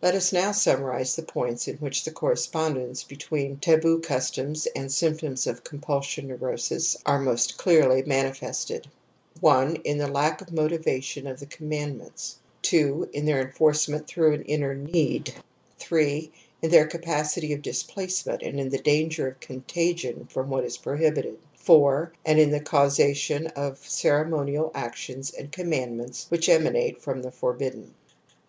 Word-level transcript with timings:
Let 0.00 0.14
us 0.14 0.32
now 0.32 0.50
simunarize 0.52 1.16
the 1.16 1.24
points 1.24 1.66
in 1.66 1.78
which 1.78 2.04
the/correspondence 2.04 3.02
between 3.02 3.56
taboo 3.56 3.98
customs 3.98 4.66
and 4.66 4.84
the 4.88 4.92
^symptoms 4.92 5.48
of 5.48 5.64
compulsion 5.64 6.28
neurosiiy 6.28 6.96
are 7.04 7.18
most 7.18 7.58
clearly 7.58 8.04
manifested: 8.04 8.88
1. 9.40 9.74
In 9.82 9.98
the 9.98 10.06
lack 10.06 10.40
of 10.40 10.50
motiva 10.50 11.02
tion 11.02 11.26
of 11.26 11.40
the 11.40 11.46
commandments, 11.46 12.38
2. 12.62 13.10
in 13.12 13.24
their 13.26 13.40
enforce 13.40 13.88
ment 13.88 14.06
through 14.06 14.34
an 14.34 14.42
inner 14.42 14.76
need, 14.76 15.34
8. 15.80 16.32
in 16.62 16.70
their 16.70 16.86
capacity 16.86 17.52
of 17.52 17.60
displacement 17.60 18.42
and 18.44 18.60
in 18.60 18.68
the 18.68 18.78
danger 18.78 19.26
of 19.26 19.40
contagion 19.40 20.28
from 20.30 20.50
what 20.50 20.62
is 20.62 20.76
prohibited, 20.76 21.36
4. 21.56 22.12
and 22.24 22.38
in 22.38 22.50
the 22.50 22.60
causation 22.60 23.48
of 23.48 23.84
ceremonial 23.84 24.70
actions 24.72 25.32
and 25.32 25.50
conuhandments 25.50 26.26
which 26.30 26.48
emanate 26.48 27.02
from 27.02 27.22
the 27.22 27.32
forbidden. 27.32 27.92